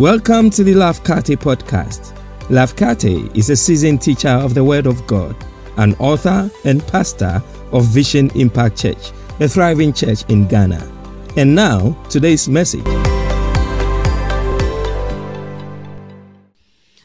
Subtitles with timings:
[0.00, 2.16] Welcome to the Lafkate podcast.
[2.48, 5.36] Lafkate is a seasoned teacher of the Word of God,
[5.76, 10.90] an author and pastor of Vision Impact Church, a thriving church in Ghana.
[11.36, 12.82] And now, today's message.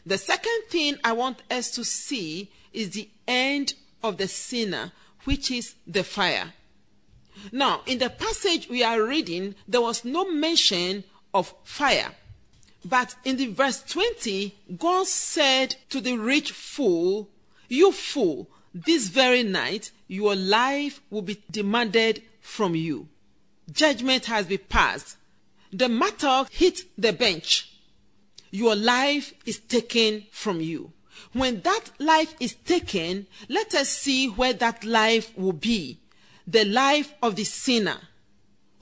[0.06, 4.92] The second thing I want us to see is the end of the sinner,
[5.24, 6.54] which is the fire.
[7.52, 11.04] Now, in the passage we are reading, there was no mention
[11.34, 12.14] of fire.
[12.88, 17.28] But in the verse 20, God said to the rich fool,
[17.68, 23.08] You fool, this very night your life will be demanded from you.
[23.72, 25.16] Judgment has been passed.
[25.72, 27.72] The matter hit the bench.
[28.52, 30.92] Your life is taken from you.
[31.32, 35.98] When that life is taken, let us see where that life will be.
[36.46, 37.98] The life of the sinner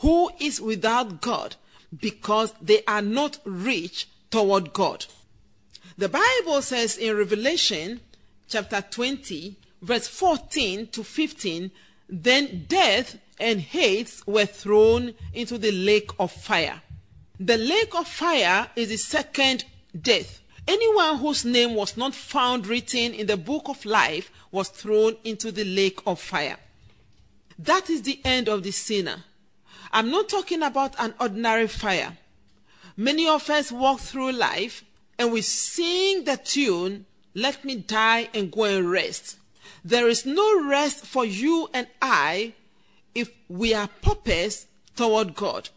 [0.00, 1.56] who is without God
[2.00, 5.06] because they are not rich toward God.
[5.96, 8.00] The Bible says in Revelation
[8.48, 11.70] chapter 20, verse 14 to 15,
[12.08, 16.82] then death and Hades were thrown into the lake of fire.
[17.38, 19.64] The lake of fire is the second
[19.98, 20.40] death.
[20.66, 25.52] Anyone whose name was not found written in the book of life was thrown into
[25.52, 26.56] the lake of fire.
[27.58, 29.24] That is the end of the sinner.
[29.94, 32.18] I'm not talking about an ordinary fire.
[32.96, 34.84] Many of us walk through life
[35.20, 39.36] and we sing the tune, Let me die and go and rest.
[39.84, 42.54] There is no rest for you and I
[43.14, 45.68] if we are paupers toward God.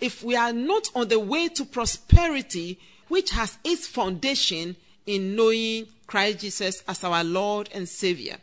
[0.00, 5.88] If we are not on the way to prosperity, which has its foundation in knowing
[6.06, 8.36] Christ Jesus as our Lord and Savior.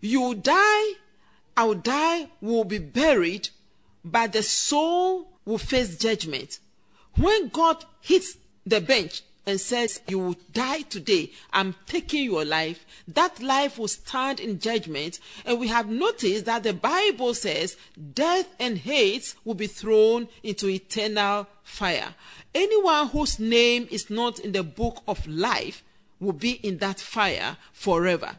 [0.00, 0.94] You will die,
[1.56, 3.50] I will die, we will be buried,
[4.04, 6.58] but the soul will face judgment.
[7.16, 12.84] When God hits the bench and says, You will die today, I'm taking your life,
[13.08, 15.18] that life will stand in judgment.
[15.44, 17.76] And we have noticed that the Bible says
[18.14, 22.14] death and Hades will be thrown into eternal fire.
[22.54, 25.82] Anyone whose name is not in the book of life
[26.18, 28.38] will be in that fire forever.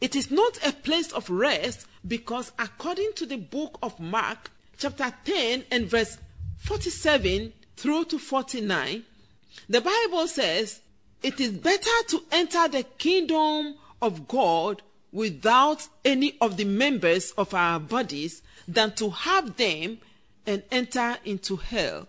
[0.00, 5.12] It is not a place of rest because, according to the book of Mark, chapter
[5.24, 6.18] 10 and verse
[6.58, 9.04] 47 through to 49,
[9.68, 10.80] the Bible says,
[11.22, 14.82] It is better to enter the kingdom of God
[15.12, 19.98] without any of the members of our bodies than to have them
[20.46, 22.08] and enter into hell.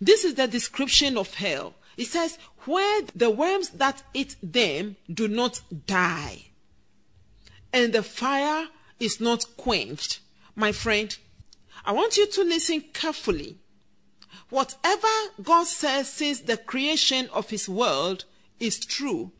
[0.00, 1.74] This is the description of hell.
[1.96, 6.46] It says, Where the worms that eat them do not die,
[7.72, 8.68] and the fire
[9.00, 10.20] is not quenched.
[10.54, 11.16] My friend,
[11.84, 13.58] I want you to listen carefully.
[14.50, 15.08] Whatever
[15.42, 18.24] God says since the creation of his world
[18.58, 19.32] is true.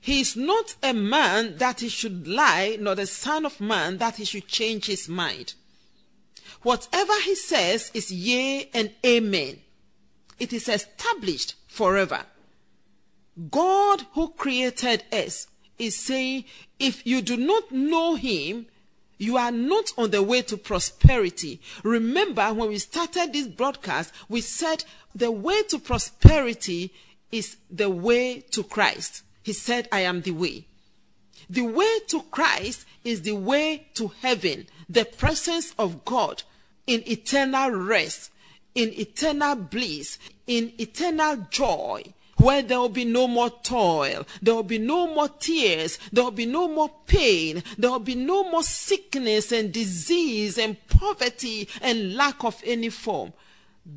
[0.00, 4.16] He is not a man that he should lie, nor the son of man that
[4.16, 5.54] he should change his mind.
[6.62, 9.60] Whatever he says is yea and amen.
[10.38, 12.24] It is established forever.
[13.50, 15.46] God who created us
[15.78, 16.44] is saying,
[16.78, 18.66] if you do not know him,
[19.18, 21.60] you are not on the way to prosperity.
[21.84, 24.84] Remember, when we started this broadcast, we said
[25.14, 26.92] the way to prosperity
[27.30, 29.22] is the way to Christ.
[29.42, 30.66] He said, I am the way.
[31.48, 36.42] The way to Christ is the way to heaven, the presence of God
[36.86, 38.30] in eternal rest,
[38.74, 42.02] in eternal bliss, in eternal joy,
[42.42, 46.30] where there will be no more toil, there will be no more tears, there will
[46.32, 52.14] be no more pain, there will be no more sickness and disease and poverty and
[52.14, 53.32] lack of any form.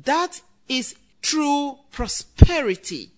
[0.04, 3.10] That is true prosperity.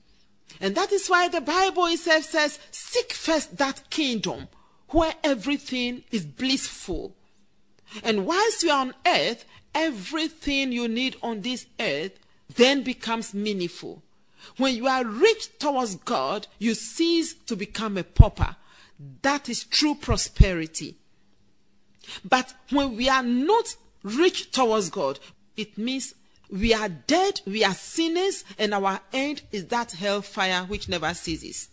[0.61, 4.49] And that is why the Bible itself says, seek first that kingdom
[4.89, 7.15] where everything is blissful.
[8.03, 9.45] And whilst you are on earth,
[9.75, 12.19] everything you need on this earth
[12.57, 14.03] then becomes meaningful.
[14.57, 18.57] When you are rich towards God, you cease to become a pauper.
[19.23, 20.97] That is true prosperity.
[22.25, 25.19] But when we are not rich towards God,
[25.57, 26.15] it means
[26.51, 31.69] we are dead, we are sinners, and our end is that hellfire which never ceases.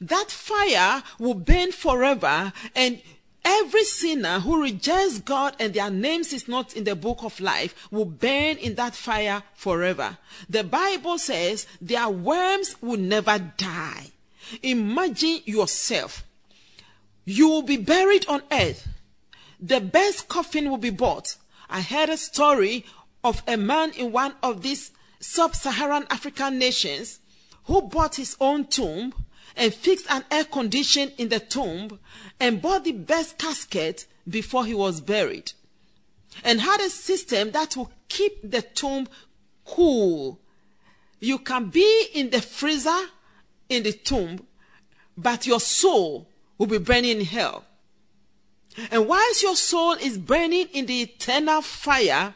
[0.00, 3.00] That fire will burn forever, and
[3.50, 7.88] Every sinner who rejects God and their names is not in the book of life
[7.90, 10.18] will burn in that fire forever.
[10.50, 14.10] The Bible says their worms will never die.
[14.62, 16.24] Imagine yourself.
[17.24, 18.86] You will be buried on earth.
[19.58, 21.36] The best coffin will be bought.
[21.70, 22.84] I heard a story
[23.24, 24.90] of a man in one of these
[25.20, 27.18] sub Saharan African nations
[27.64, 29.14] who bought his own tomb
[29.58, 31.98] and fixed an air condition in the tomb
[32.40, 35.52] and bought the best casket before he was buried
[36.44, 39.08] and had a system that will keep the tomb
[39.64, 40.40] cool.
[41.20, 43.08] You can be in the freezer
[43.68, 44.46] in the tomb,
[45.16, 47.64] but your soul will be burning in hell.
[48.90, 52.34] And whilst your soul is burning in the eternal fire,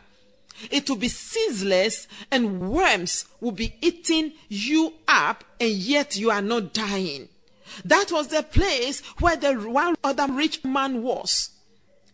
[0.70, 6.42] it will be ceaseless and worms will be eating you up and yet you are
[6.42, 7.28] not dying.
[7.84, 11.50] That was the place where the one other rich man was.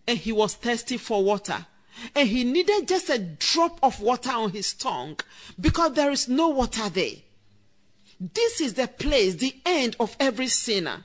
[0.06, 1.66] And he was thirsty for water.
[2.14, 5.18] And he needed just a drop of water on his tongue
[5.60, 7.16] because there is no water there.
[8.20, 11.04] This is the place, the end of every sinner.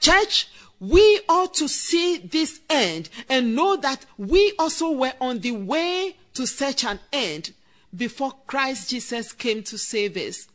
[0.00, 0.48] Church,
[0.78, 6.16] we ought to see this end and know that we also were on the way
[6.40, 7.52] to such an end
[7.94, 10.48] before Christ Jesus came to save us.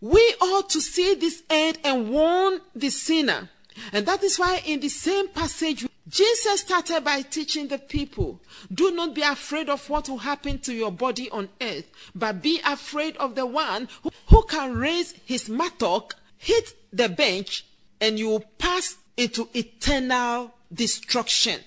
[0.00, 3.48] We ought to see this end and warn the sinner.
[3.92, 8.40] And that is why in the same passage, Jesus started by teaching the people
[8.72, 12.60] do not be afraid of what will happen to your body on earth, but be
[12.66, 17.64] afraid of the one who, who can raise his mattock, hit the bench,
[18.00, 21.60] and you will pass into eternal destruction.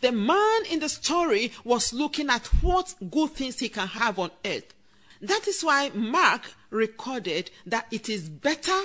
[0.00, 4.30] The man in the story was looking at what good things he can have on
[4.44, 4.74] earth.
[5.20, 8.80] That is why Mark recorded that it is better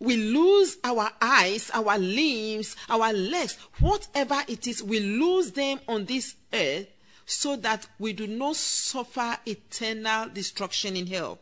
[0.00, 6.06] we lose our eyes, our limbs, our legs, whatever it is, we lose them on
[6.06, 6.88] this earth
[7.26, 11.38] so that we do not suffer eternal destruction in hell.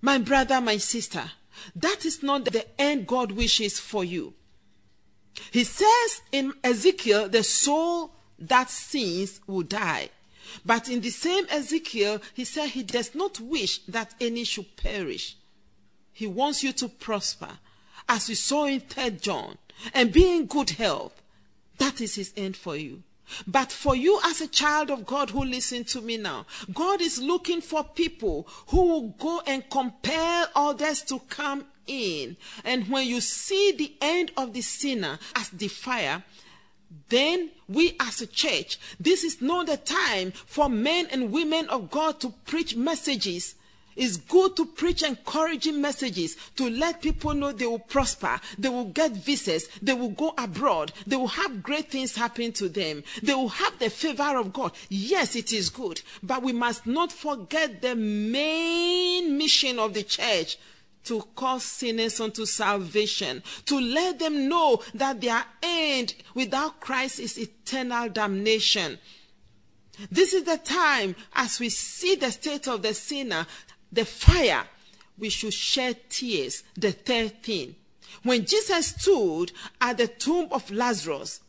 [0.00, 1.30] My brother, my sister,
[1.76, 4.34] that is not the end God wishes for you.
[5.50, 10.10] He says in Ezekiel, the soul that sins will die.
[10.64, 15.36] But in the same Ezekiel, he said he does not wish that any should perish.
[16.12, 17.58] He wants you to prosper,
[18.08, 19.56] as we saw in 3 John,
[19.94, 21.22] and be in good health.
[21.78, 23.02] That is his end for you.
[23.46, 27.20] But for you as a child of God who listen to me now, God is
[27.20, 32.36] looking for people who will go and compel others to come in.
[32.64, 36.22] And when you see the end of the sinner as the fire,
[37.08, 41.90] then we as a church, this is not the time for men and women of
[41.90, 43.54] God to preach messages
[43.96, 48.86] it's good to preach encouraging messages to let people know they will prosper, they will
[48.86, 53.34] get visas, they will go abroad, they will have great things happen to them, they
[53.34, 54.72] will have the favor of God.
[54.88, 60.56] Yes, it is good, but we must not forget the main mission of the church
[61.04, 67.38] to call sinners unto salvation, to let them know that their end without Christ is
[67.38, 68.98] eternal damnation.
[70.10, 73.46] This is the time as we see the state of the sinner
[73.92, 74.64] the fire,
[75.18, 76.64] we should shed tears.
[76.74, 77.76] The third thing.
[78.22, 81.40] When Jesus stood at the tomb of Lazarus,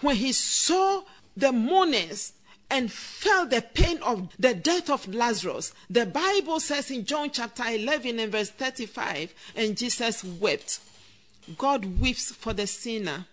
[0.00, 1.02] when he saw
[1.36, 2.32] the mourners
[2.70, 7.64] and felt the pain of the death of Lazarus, the Bible says in John chapter
[7.66, 10.80] 11 and verse 35, and Jesus wept.
[11.56, 13.26] God weeps for the sinner.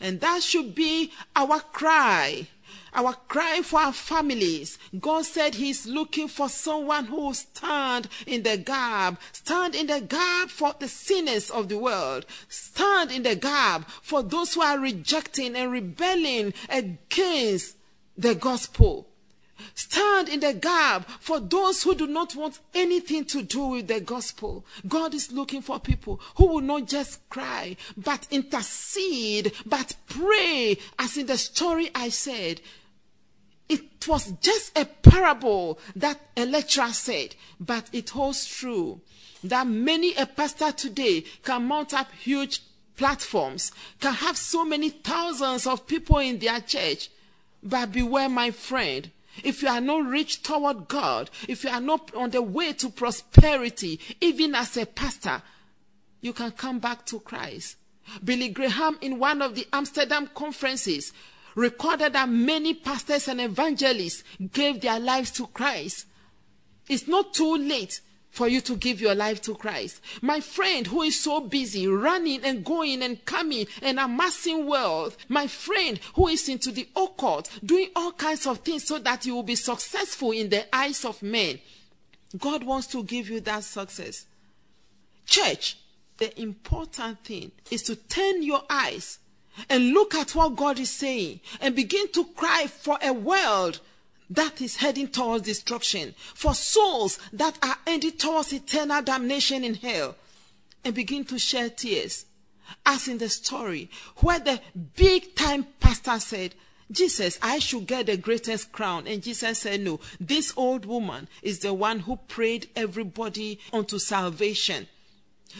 [0.00, 2.48] And that should be our cry
[2.96, 4.78] our cry for our families.
[4.98, 10.00] God said He's looking for someone who will stand in the gap, stand in the
[10.00, 14.78] gap for the sinners of the world, stand in the gap for those who are
[14.78, 17.76] rejecting and rebelling against
[18.16, 19.08] the gospel.
[19.74, 24.00] Stand in the gap for those who do not want anything to do with the
[24.00, 24.64] gospel.
[24.86, 30.78] God is looking for people who will not just cry, but intercede, but pray.
[30.98, 32.60] As in the story I said,
[33.68, 39.00] it was just a parable that a lecturer said, but it holds true
[39.42, 42.62] that many a pastor today can mount up huge
[42.96, 47.10] platforms, can have so many thousands of people in their church.
[47.66, 49.10] But beware, my friend,
[49.42, 52.88] if you are not rich toward God, if you are not on the way to
[52.88, 55.42] prosperity, even as a pastor,
[56.20, 57.76] you can come back to Christ.
[58.22, 61.12] Billy Graham, in one of the Amsterdam conferences,
[61.56, 66.06] recorded that many pastors and evangelists gave their lives to Christ.
[66.88, 68.00] It's not too late
[68.36, 70.02] for you to give your life to Christ.
[70.20, 75.46] My friend who is so busy running and going and coming and amassing wealth, my
[75.46, 79.42] friend who is into the occult, doing all kinds of things so that you will
[79.42, 81.58] be successful in the eyes of men.
[82.36, 84.26] God wants to give you that success.
[85.24, 85.78] Church,
[86.18, 89.18] the important thing is to turn your eyes
[89.70, 93.80] and look at what God is saying and begin to cry for a world
[94.30, 100.16] that is heading towards destruction, for souls that are heading towards eternal damnation in hell,
[100.84, 102.26] and begin to shed tears.
[102.84, 104.60] As in the story where the
[104.96, 106.54] big time pastor said,
[106.90, 109.06] Jesus, I should get the greatest crown.
[109.06, 114.86] And Jesus said, No, this old woman is the one who prayed everybody unto salvation.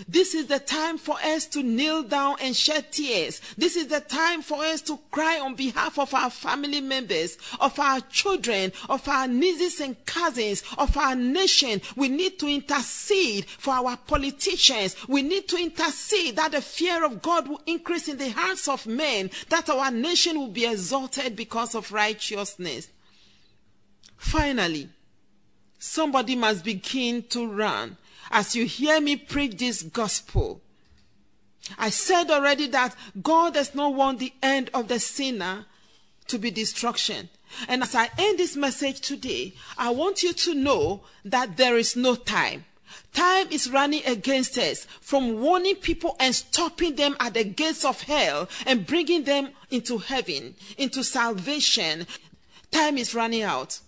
[0.08, 3.40] This is the time for us to kneel down and shed tears.
[3.56, 7.78] This is the time for us to cry on behalf of our family members, of
[7.78, 11.80] our children, of our nieces and cousins, of our nation.
[11.96, 14.96] We need to intercede for our politicians.
[15.08, 18.86] We need to intercede that the fear of God will increase in the hearts of
[18.86, 22.88] men, that our nation will be exalted because of righteousness.
[24.18, 24.90] Finally,
[25.78, 27.96] somebody must begin to run
[28.30, 30.60] as you hear me preach this gospel.
[31.78, 35.66] I said already that God does not want the end of the sinner
[36.28, 37.28] to be destruction.
[37.68, 41.96] And as I end this message today, I want you to know that there is
[41.96, 42.64] no time.
[43.12, 48.02] Time is running against us from warning people and stopping them at the gates of
[48.02, 52.06] hell and bringing them into heaven, into salvation.
[52.70, 53.80] Time is running out.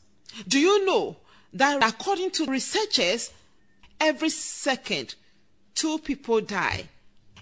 [0.47, 1.17] Do you know
[1.53, 3.31] that according to researchers,
[4.01, 5.15] Every second,
[5.75, 6.89] two people die.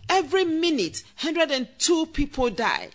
[0.08, 2.88] Every minute, 102 people die.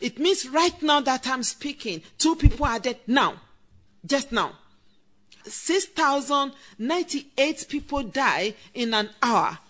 [0.00, 3.40] It means right now that I'm speaking, two people are dead now.
[4.04, 4.52] Just now.
[5.44, 9.60] 6,098 people die in an hour.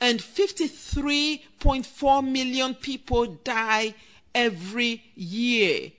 [0.00, 3.94] And 53.4 million people die
[4.38, 5.90] every year.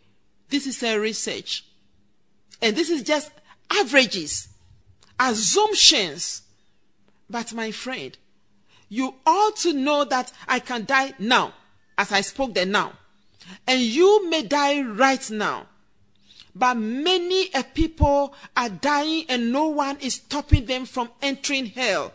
[0.50, 1.65] This is a research.
[2.62, 3.31] And this is just
[3.69, 4.48] averages,
[5.19, 6.43] assumptions.
[7.29, 8.17] But my friend,
[8.88, 11.53] you ought to know that I can die now,
[11.98, 12.93] as I spoke there now.
[13.67, 15.67] And you may die right now.
[16.55, 22.13] But many a people are dying and no one is stopping them from entering hell.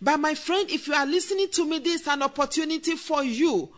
[0.00, 3.68] But my friend, if you are listening to me, this is an opportunity for you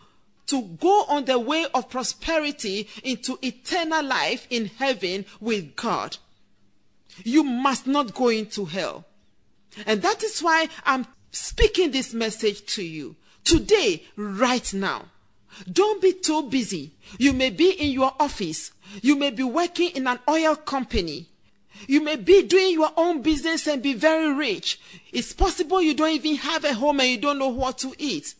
[0.47, 6.17] to go on the way of prosperity into eternal life in heaven with God.
[7.23, 9.05] You must not go into hell.
[9.85, 15.05] And that is why I'm speaking this message to you today, right now.
[15.71, 16.93] Don't be too busy.
[17.17, 18.71] You may be in your office.
[19.01, 21.27] You may be working in an oil company.
[21.87, 24.79] You may be doing your own business and be very rich.
[25.11, 28.35] It's possible you don't even have a home and you don't know what to eat.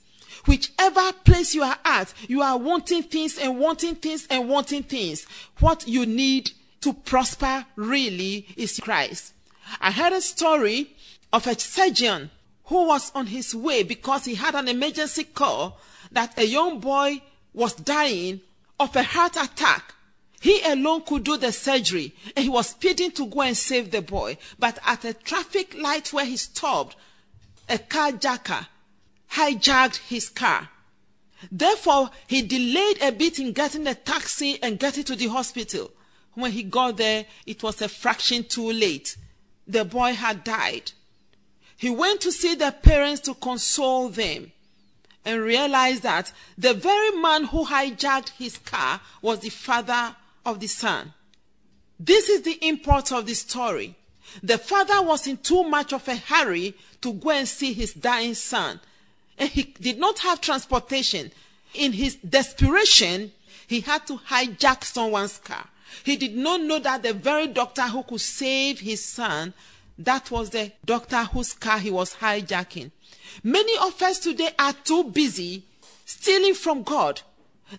[0.46, 5.26] Whichever place you are at, you are wanting things and wanting things and wanting things.
[5.60, 6.52] What you need
[6.82, 9.34] to prosper really is Christ.
[9.82, 10.96] I heard a story
[11.34, 12.32] of a surgeon
[12.66, 15.80] who was on his way because he had an emergency call
[16.12, 17.22] that a young boy
[17.54, 18.42] was dying
[18.80, 19.94] of a heart attack.
[20.40, 24.02] He alone could do the surgery and he was speeding to go and save the
[24.02, 24.38] boy.
[24.60, 26.96] But at a traffic light where he stopped,
[27.68, 28.68] a carjacker
[29.32, 30.70] hijacked his car.
[31.52, 35.92] Therefore, he delayed a bit in getting a taxi and getting to the hospital.
[36.34, 39.18] When he got there, it was a fraction too late.
[39.68, 40.92] The boy had died.
[41.78, 44.52] He went to see the parents to console them
[45.26, 50.16] and realized that the very man who hijacked his car was the father
[50.46, 51.14] of the son.
[52.00, 53.96] This is the import of the story.
[54.42, 58.34] The father was in too much of a hurry to go and see his dying
[58.34, 58.80] son
[59.38, 61.32] and he did not have transportation.
[61.74, 63.32] In his desperation,
[63.68, 65.68] he had to hijack someone's car.
[66.04, 69.54] He did not know that the very doctor who could save his son,
[69.98, 72.92] that was the doctor whose car he was hijacking.
[73.44, 75.64] Many of us today are too busy
[76.06, 77.22] stealing from God,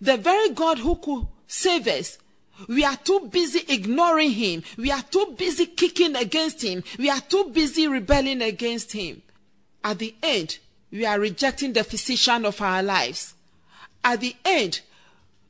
[0.00, 2.18] the very God who could save us.
[2.68, 4.64] We are too busy ignoring him.
[4.76, 6.82] We are too busy kicking against him.
[6.98, 9.22] We are too busy rebelling against him.
[9.84, 10.58] At the end,
[10.90, 13.34] we are rejecting the physician of our lives.
[14.02, 14.80] At the end,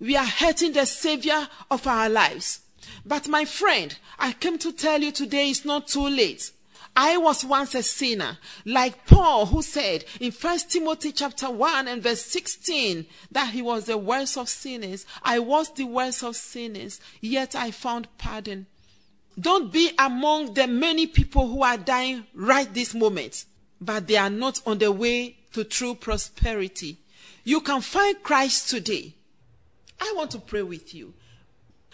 [0.01, 2.61] we are hurting the savior of our lives.
[3.05, 6.51] But my friend, I came to tell you today it's not too late.
[6.97, 12.03] I was once a sinner, like Paul who said in 1 Timothy chapter 1 and
[12.03, 15.07] verse 16 that he was the worst of sinners.
[15.23, 18.67] I was the worst of sinners, yet I found pardon.
[19.39, 23.45] Don't be among the many people who are dying right this moment
[23.81, 26.99] but they are not on the way to true prosperity.
[27.45, 29.15] You can find Christ today.
[30.01, 31.15] I want to pray with you.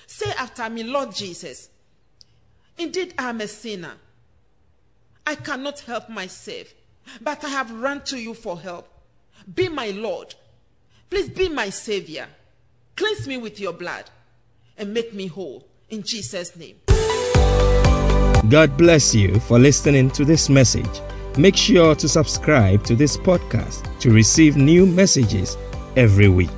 [0.07, 1.69] Say after me, Lord Jesus,
[2.77, 3.95] indeed I am a sinner.
[5.27, 6.75] I cannot help myself,
[7.21, 8.89] but I have run to you for help.
[9.55, 10.35] Be my Lord.
[11.09, 12.27] Please be my Savior.
[12.97, 14.05] Cleanse me with your blood
[14.77, 15.67] and make me whole.
[15.91, 16.77] In Jesus' name.
[18.49, 21.01] God bless you for listening to this message.
[21.37, 25.57] Make sure to subscribe to this podcast to receive new messages
[25.97, 26.51] every week.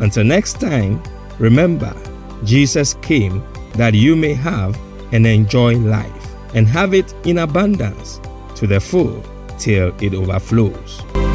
[0.00, 1.02] Until next time,
[1.38, 1.94] remember,
[2.42, 3.44] Jesus came
[3.74, 4.78] that you may have
[5.12, 8.18] and enjoy life and have it in abundance
[8.54, 9.22] to the full
[9.58, 11.25] till it overflows.